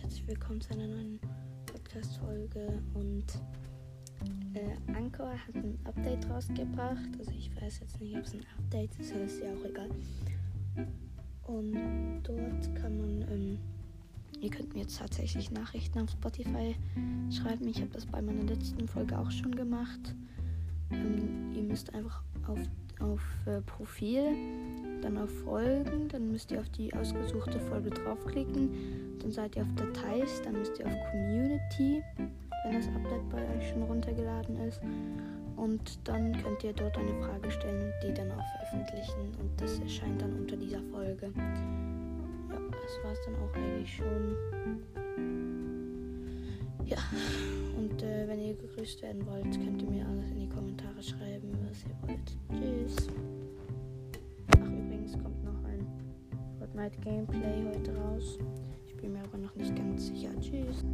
[0.00, 1.20] herzlich willkommen zu einer neuen
[1.66, 2.82] Podcast-Folge.
[2.94, 3.24] Und
[4.54, 7.08] äh, Anchor hat ein Update rausgebracht.
[7.18, 9.90] Also ich weiß jetzt nicht, ob es ein Update ist, aber ist ja auch egal.
[11.44, 13.58] Und dort kann man, ähm,
[14.40, 16.76] ihr könnt mir jetzt tatsächlich Nachrichten auf Spotify
[17.30, 17.68] schreiben.
[17.68, 20.14] Ich habe das bei meiner letzten Folge auch schon gemacht.
[20.90, 22.58] Ähm, ihr müsst einfach auf,
[23.00, 24.24] auf äh, Profil
[25.02, 29.74] dann auf Folgen, dann müsst ihr auf die ausgesuchte Folge draufklicken, dann seid ihr auf
[29.76, 32.02] Dateis, dann müsst ihr auf Community,
[32.64, 34.80] wenn das Update bei euch schon runtergeladen ist.
[35.56, 39.34] Und dann könnt ihr dort eine Frage stellen die dann auch veröffentlichen.
[39.40, 41.30] Und das erscheint dann unter dieser Folge.
[41.36, 44.36] Ja, das war es dann auch eigentlich schon.
[46.86, 46.98] Ja,
[47.78, 51.53] und äh, wenn ihr gegrüßt werden wollt, könnt ihr mir alles in die Kommentare schreiben,
[51.74, 52.36] was ihr wollt.
[52.50, 53.08] Tschüss.
[54.52, 55.86] Ach, übrigens kommt noch ein
[56.58, 58.38] Fortnite Gameplay heute raus.
[58.86, 60.30] Ich bin mir aber noch nicht ganz sicher.
[60.40, 60.84] Tschüss.